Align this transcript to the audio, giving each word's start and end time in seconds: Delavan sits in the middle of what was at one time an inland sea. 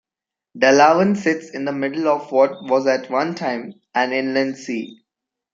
Delavan 0.57 1.15
sits 1.15 1.51
in 1.51 1.63
the 1.63 1.71
middle 1.71 2.07
of 2.07 2.31
what 2.31 2.49
was 2.63 2.87
at 2.87 3.11
one 3.11 3.35
time 3.35 3.71
an 3.93 4.11
inland 4.13 4.57
sea. 4.57 4.99